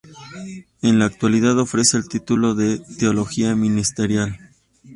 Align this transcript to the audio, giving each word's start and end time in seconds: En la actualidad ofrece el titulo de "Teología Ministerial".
En 0.81 0.97
la 0.97 1.05
actualidad 1.05 1.59
ofrece 1.59 1.95
el 1.95 2.09
titulo 2.09 2.55
de 2.55 2.79
"Teología 2.97 3.53
Ministerial". 3.55 4.35